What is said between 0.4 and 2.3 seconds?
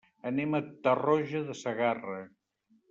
a Tarroja de Segarra.